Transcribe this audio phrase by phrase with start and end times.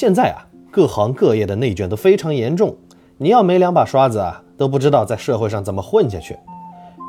[0.00, 2.74] 现在啊，各行各业的内卷都非常严重，
[3.18, 6.38] 你要没两把刷子啊，都不知道在社会上怎么混下去。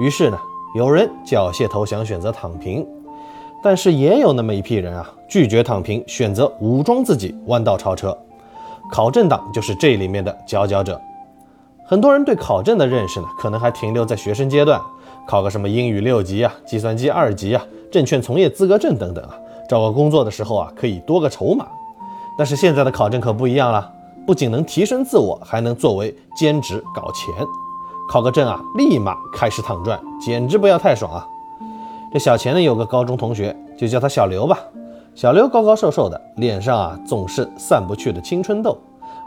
[0.01, 0.37] 于是呢，
[0.75, 2.85] 有人缴械投降，选择躺平，
[3.63, 8.13] 但是也有那么一批人啊，拒绝躺平，选择武装自己，弯道超车。
[8.91, 10.99] 考证党就是这里面的佼佼者。
[11.85, 14.81] 很多人对考证的认识呢，可能还停留在学生阶段，
[15.25, 19.39] 考个什么英语六级啊、计算机二级啊、证券从业资格证等等啊，
[19.69, 21.65] 找个工作的时候啊，可以多个筹码。
[22.41, 23.87] 但是现在的考证可不一样了，
[24.25, 27.31] 不仅能提升自我，还能作为兼职搞钱。
[28.09, 31.27] 考个证啊，立马开始躺赚，简直不要太爽啊！
[32.11, 34.57] 这小钱呢，有个高中同学，就叫他小刘吧。
[35.13, 38.75] 小刘高高瘦瘦的，脸上啊总是散不去的青春痘，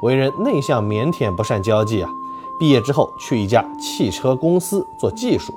[0.03, 2.11] 为人内向腼腆，不善交际啊。
[2.59, 5.55] 毕业之后去一家汽车公司做技术，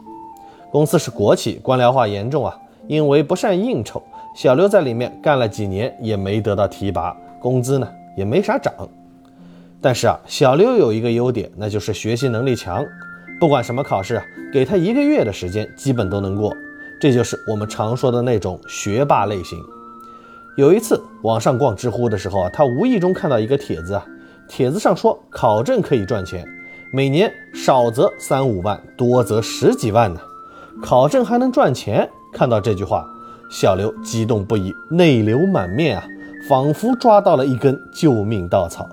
[0.72, 2.56] 公司是国企，官僚化严重啊。
[2.88, 4.00] 因为不善应酬，
[4.36, 8.74] 小刘在里面干了几年也没得到提拔，工资呢也没啥涨。
[9.82, 12.84] 但是啊，小刘有一个优点，那就是学习能力强，
[13.40, 16.52] 不管什么考试啊，给他一个月的时间，基本都能过。
[17.00, 19.60] 这就是我们常说的那种学霸类型。
[20.58, 24.04] 有一次网上逛知乎的时候啊，他无意中看到一个帖子啊，
[24.48, 26.44] 帖子上说考证可以赚钱。
[26.92, 30.20] 每年少则三五万，多则十几万呢。
[30.82, 32.10] 考证还能赚钱？
[32.34, 33.06] 看到这句话，
[33.52, 36.08] 小刘激动不已，泪流满面啊，
[36.48, 38.88] 仿佛抓到了一根救命稻草。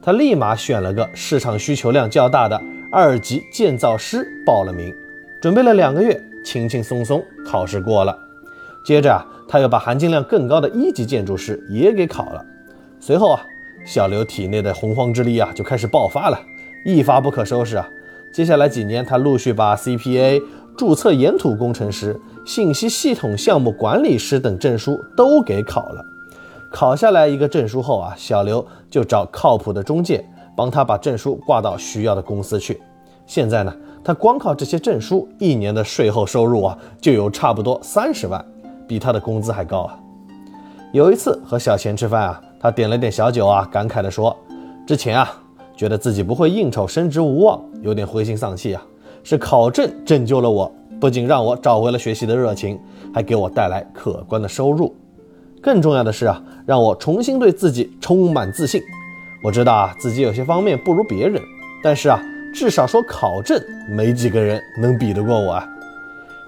[0.00, 4.92] 他立马选了个市场需求量较大的二级建造师报了名，
[5.40, 8.16] 准备了两个月，轻轻松松考试过了。
[8.84, 12.44] 接着啊，他又把含金量更高的一级建筑师也给考了。
[12.98, 13.44] 随后啊，
[13.84, 16.38] 小刘体内的洪荒之力啊就开始爆发了。
[16.84, 17.88] 一发不可收拾啊！
[18.34, 20.42] 接下来几年，他陆续把 CPA、
[20.76, 26.04] 注册岩土工程师、信息系统项目管理师等证书都给考了。
[26.72, 30.24] 考下来一个证书后啊，小刘就找靠谱的中介
[30.56, 32.80] 帮他把证书挂到需要的公司去。
[33.26, 38.44] 现在呢，他光靠这些证书，一年的税后收入啊，就有差不多三十万，
[38.88, 39.98] 比他的工资还高啊！
[40.92, 44.36] 有一次和小钱吃饭啊，他点了点小酒啊，感慨地说
[44.86, 45.30] ：“之前啊。”
[45.74, 48.82] 觉得自己不会应酬，升职无望，有点灰心丧气啊。
[49.24, 52.78] 是考证拯救了我，不仅让我找回了学习的热情，
[53.12, 54.94] 还给我带来可观的收入。
[55.62, 58.82] 更重要的是啊，让我重新对自己充满自信。
[59.42, 61.40] 我知道啊，自己有些方面不如别人，
[61.82, 62.20] 但是啊，
[62.52, 65.68] 至少说考证，没几个人能比得过我啊。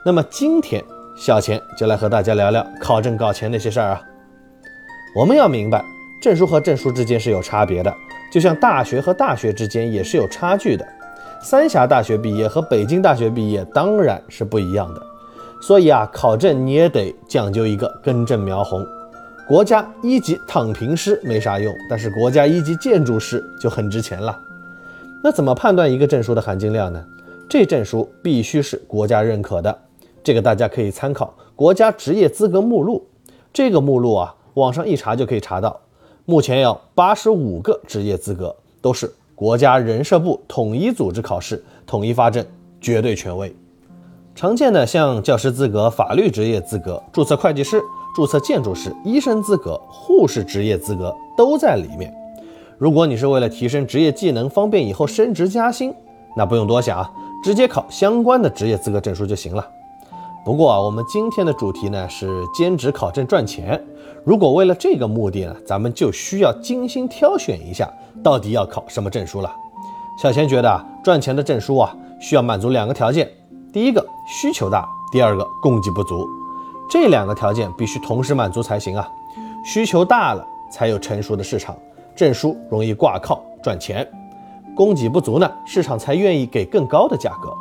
[0.05, 0.83] 那么今天
[1.17, 4.03] 小钱就来和大家聊聊考证搞钱那些事儿啊。
[5.15, 5.85] 我们要明白，
[6.21, 7.95] 证书和证书之间是有差别的。
[8.33, 10.85] 就像大学和大学之间也是有差距的，
[11.41, 15.01] 三峡大学毕业和北京大学毕业当然是不一样的，
[15.63, 18.85] 所以啊，考证你也得讲究一个根正苗红。
[19.47, 24.41] 国家一级躺平师没啥用，但是国家一级建筑师就很值钱了。
[25.23, 27.05] 那怎么判断一个证书的含金量呢？
[27.47, 29.79] 这证书必须是国家认可的，
[30.23, 33.07] 这个大家可以参考国家职业资格目录，
[33.53, 35.79] 这个目录啊，网上一查就可以查到。
[36.25, 42.45] 目前有八十五个职业资格，都是国家人社部统一组织考试、统一发证，
[42.81, 43.55] 绝对权威。
[44.35, 47.81] 常见的像教师资格、法律职业资格、注册会计师、
[48.15, 52.15] 注册建筑师、医生资格、护士职业资格都在里面。
[52.79, 55.93] 如果你是为了提升职业技能，方便以后升职加薪，
[56.37, 57.11] 那不用多想啊，
[57.43, 59.67] 直接考相关的职业资格证书就行了。
[60.45, 63.83] 不过啊，我们今天的主题呢是兼职考证赚钱。
[64.25, 67.91] 如果为了这个目的呢，咱们就需要精心挑选一下，
[68.23, 69.51] 到底要考什么证书了。
[70.23, 73.29] 小钱觉得啊，赚钱的证书啊，需要满足两个条件：
[73.73, 76.27] 第一个需求大，第二个供给不足。
[76.89, 79.09] 这两个条件必须同时满足才行啊。
[79.65, 81.77] 需求大了，才有成熟的市场，
[82.15, 84.05] 证书容易挂靠赚钱；
[84.77, 87.53] 供给不足呢，市场才愿意给更高的价格。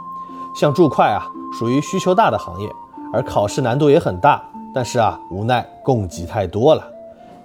[0.60, 1.26] 像注会啊。
[1.56, 2.68] 属于需求大的行业，
[3.14, 4.44] 而考试难度也很大。
[4.74, 6.84] 但是啊，无奈供给太多了。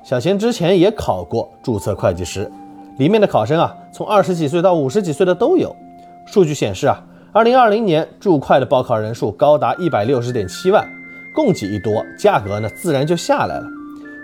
[0.03, 2.51] 小贤之前也考过注册会计师，
[2.97, 5.77] 里面的考生啊，从二十几岁到五十几岁的都有。
[6.25, 6.99] 数据显示啊，
[7.31, 10.89] 二零二零年注会的报考人数高达一百六十点七万，
[11.35, 13.67] 供给一多，价格呢自然就下来了。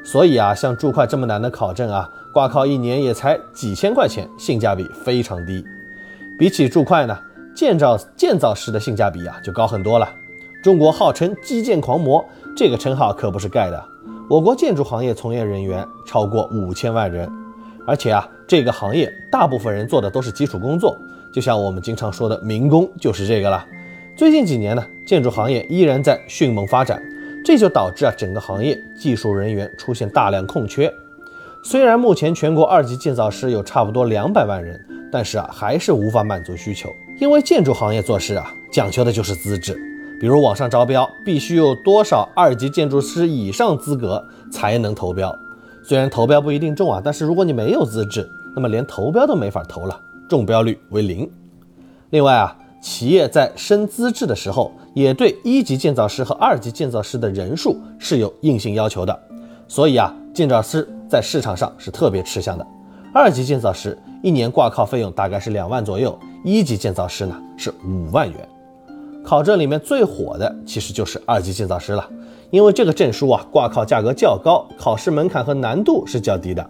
[0.05, 5.65] 所以啊，像注会这么难的考证啊，挂靠一年也才几千块钱，性价比非常低。
[6.39, 7.19] 比起注会呢？
[7.55, 10.13] 建造建造师的性价比啊就高很多了。
[10.63, 12.25] 中国号称基建狂魔，
[12.57, 13.83] 这个称号可不是盖的。
[14.29, 17.31] 我国建筑行业从业人员超过五千万人，
[17.87, 20.99] 而且啊，这个行业大部分人做的都是基础工作，
[21.33, 23.65] 就像我们经常说的民工就是这个了。
[24.17, 27.03] 最近几年呢，建筑行业依然在迅猛发展，
[27.45, 30.93] 这就导致啊整个行业技术人员出现大量空缺。
[31.65, 34.81] 虽然目前全国二级建造师有差不多两百万人，
[35.11, 36.89] 但是啊，还是无法满足需求。
[37.19, 39.75] 因为建筑行业做事啊，讲求的就是资质。
[40.21, 45.37] 比如网上招标，必须有多少二级建筑师以上资格才能投标。
[45.83, 51.29] 虽然投标不一定中啊，但是如果你没有资质，那么连投标都没法投了，中标率为零。
[52.11, 59.21] 另外啊，企业在升资质的时候，也对一级建造师和二级建造师的人数是有硬性要求的。
[59.67, 60.87] 所以啊，建造师。
[61.07, 62.67] 在市场上是特别吃香的。
[63.13, 68.49] 二级建造师一年挂靠费用大概是两万左右，一级建造师呢是五万元。
[69.25, 72.05] 考证里面最火的其实就是二级建造师了，
[72.51, 76.69] 因为这个证书啊挂靠价格较高，考试门槛和难度是较低的。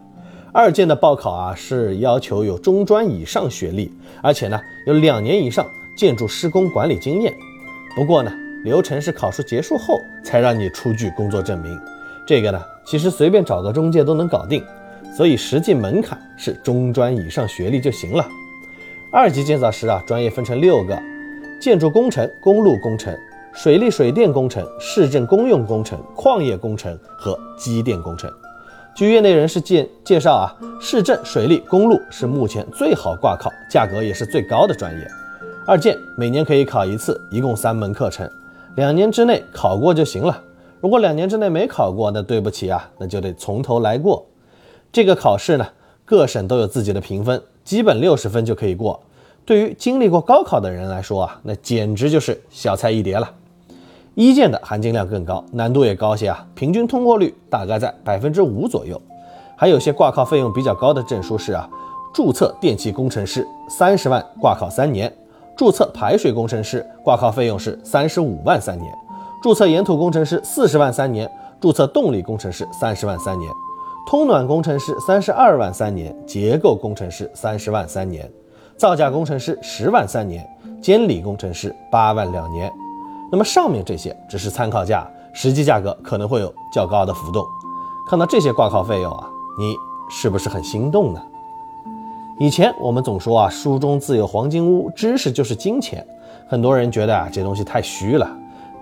[0.53, 3.91] 二建的报考啊是要求有中专以上学历，
[4.21, 5.65] 而且呢有两年以上
[5.97, 7.33] 建筑施工管理经验。
[7.97, 8.33] 不过呢
[8.65, 11.79] 流程是考试结束后才让你出具工作证明。
[12.27, 14.65] 这个呢，其实随便找个中介都能搞定，
[15.15, 18.27] 所以实际门槛是中专以上学历就行了。
[19.13, 20.99] 二级建造师啊，专业分成六个：
[21.61, 23.15] 建筑工程、公路工程、
[23.53, 28.33] 水利水电工程、市政公用工程、矿业工程和机电工程。
[28.97, 35.07] 据业内人士介介绍啊，市政、水利、公路是目前最好挂靠、价格也是最高的专业。
[35.67, 38.31] 二建每年可以考一次，一共三门课程，
[38.77, 40.39] 两年之内考过就行了。
[40.83, 44.27] 如果两年之内没考过，那对不起啊，那就得从头来过。
[44.93, 45.67] 这个考试呢，
[46.05, 49.01] 各省都有自己的评分，基本六十分就可以过。
[49.47, 53.31] 对于经历过高考的人来说啊，那简直就是小菜一碟了。
[54.15, 59.01] 一建的含金量更高，难度也高些啊，平均通过率大概在百分之五左右。
[59.57, 61.67] 还有些挂靠费用比较高的证书是啊，
[62.13, 65.11] 注册电气工程师三十万挂靠三年，
[65.57, 68.93] 注册排水工程师挂靠费用是三十五万三年。
[69.43, 71.31] 注册岩土工程师四十万三年，
[71.61, 73.53] 注册动力工程师三十万三年，
[74.09, 78.31] 通暖工程师三十二万三年，结构工程师三十万三年，
[78.77, 80.45] 造价工程师十万三年，
[80.81, 82.73] 监理工程师八万两年。
[83.31, 87.45] 那么上面这些只是参考价，实际价格可能会有较高的浮动。
[88.09, 89.29] 看到这些挂靠费用啊，
[89.59, 89.75] 你
[90.11, 91.21] 是不是很心动呢？
[92.41, 96.05] 以前我们总说啊，书中自有黄金屋，知识就是金钱，
[96.49, 98.29] 很多人觉得啊，这东西太虚了。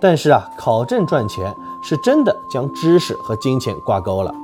[0.01, 1.53] 但是啊，考证赚钱
[1.85, 4.35] 是真的将知识和金钱挂钩了。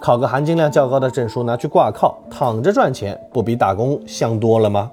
[0.00, 4.90] 考个含金量较高的证书拿去挂靠，躺着赚钱不比打工香多了吗？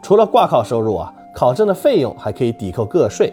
[0.00, 3.32] 除了挂靠收入啊，考证的费用还可以抵扣个税，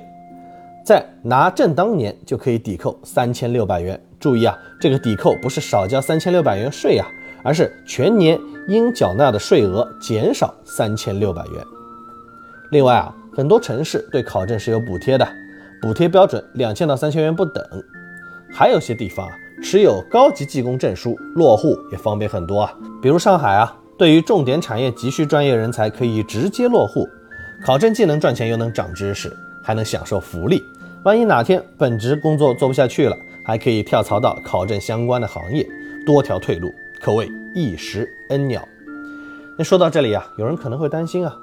[0.84, 4.00] 在拿证当年就可以抵扣三千六百元。
[4.20, 7.08] 注意啊，这个抵扣不是少交三千六百元税啊，
[7.44, 11.64] 而是全年应缴纳的税额减少三千六百元。
[12.72, 15.28] 另外啊，很多城市对考证是有补贴的。
[15.82, 17.64] 补贴标准两千到三千元不等，
[18.52, 19.34] 还有些地方啊，
[19.64, 22.74] 持有高级技工证书落户也方便很多啊。
[23.02, 27.08] 比如上海啊，对于重点产业急需专业人才，可以直接落户。
[27.66, 29.32] 考证既能赚钱，又能长知识，
[29.64, 30.62] 还能享受福利。
[31.04, 33.16] 万一哪天本职工作做不下去了，
[33.46, 35.66] 还可以跳槽到考证相关的行业，
[36.06, 38.68] 多条退路，可谓一石恩鸟。
[39.58, 41.36] 那说到这里啊，有人可能会担心啊，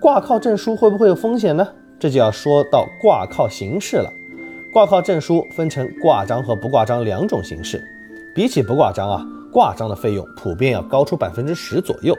[0.00, 1.66] 挂靠证书会不会有风险呢？
[1.98, 4.12] 这就要说到挂靠形式了。
[4.72, 7.82] 挂靠证书分成挂章和不挂章两种形式。
[8.34, 12.16] 比起不挂章啊，挂章的费用普遍要高出百分之十左右。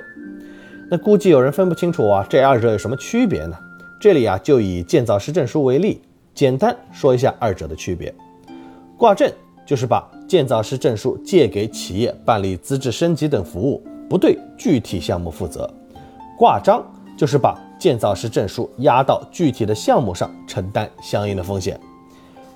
[0.90, 3.56] 那估计有人分不清楚啊，这二者有什么区别呢？
[4.00, 6.02] 这里啊，就以建造师证书为例，
[6.34, 8.14] 简单说一下二者的区别。
[8.98, 9.32] 挂证
[9.66, 15.70] 就是把建造师证书借给企业办理资质升级等服务，不对具体项目负责。
[16.38, 16.86] 挂章
[17.18, 21.80] 就是把建造师证书压到具体的项目上，承担相应的风险。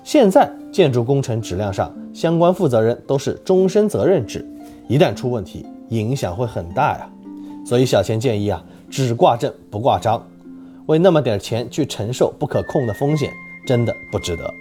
[0.04, 4.46] 现在建筑工程质量上，相关负责人都是终身责任制，
[4.88, 7.08] 一旦出问题，影响会很大呀。
[7.64, 10.20] 所以小钱建议啊，只挂证不挂章，
[10.86, 13.32] 为那么点钱去承受不可控的风险，
[13.66, 14.52] 真的不值得。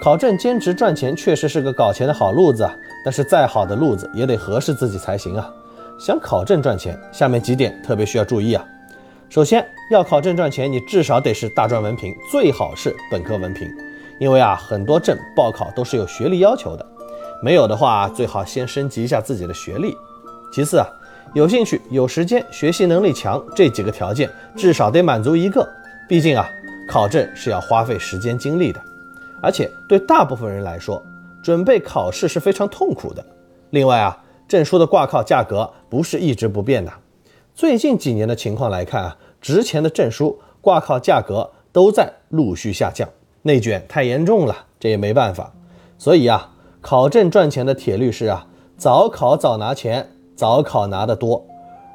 [0.00, 5.52] 考证兼职赚钱确实是个搞钱的好路子啊，但是再好的路子也得合适自己才行啊。
[5.98, 8.64] 想考证赚钱，下面几点特别需要注意啊。
[9.28, 13.68] 首先要考证赚钱，你至少得是大专文凭，最好是本科文凭，
[14.18, 16.86] 因为啊很多证报考都是有学历要求的，
[17.42, 19.94] 没有的话最好先升级一下自己的学历。
[20.50, 20.86] 其次啊，
[21.34, 25.68] 有兴趣、有时间、学习能力强这几个条件至少得满足一个，
[26.08, 26.48] 毕竟啊
[26.88, 28.80] 考证是要花费时间精力的，
[29.42, 31.02] 而且对大部分人来说，
[31.42, 33.24] 准备考试是非常痛苦的。
[33.70, 36.92] 另外啊，证书的挂靠价格不是一直不变的。
[37.54, 43.08] 最近几年的情况来看啊，值钱的证书挂靠价格都在陆续下降，
[43.42, 45.52] 内卷太严重了，这也没办法。
[45.98, 51.44] 所以啊，考证赚钱的铁律是啊，早考早拿钱，早考拿得多。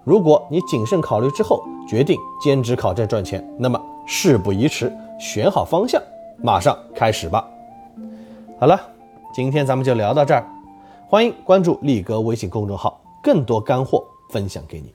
[0.04, 6.02] 如果你谨慎考虑之后决定兼职考证赚钱，那么事不宜迟，选好方向，
[6.42, 7.46] 马上开始吧。
[8.60, 8.80] 好了，
[9.34, 10.46] 今天咱们就聊到这儿，
[11.08, 14.94] 欢迎关注力哥微信公众号，更多干货分享给你。